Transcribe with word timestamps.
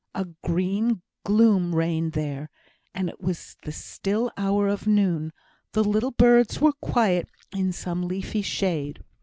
A 0.15 0.25
green 0.43 1.03
gloom 1.23 1.75
reigned 1.75 2.13
there; 2.13 2.49
it 2.95 3.21
was 3.21 3.55
the 3.61 3.71
still 3.71 4.31
hour 4.35 4.67
of 4.67 4.87
noon; 4.87 5.31
the 5.73 5.83
little 5.83 6.09
birds 6.09 6.59
were 6.59 6.73
quiet 6.81 7.29
in 7.53 7.71
some 7.71 8.07
leafy 8.07 8.41
shade. 8.41 9.03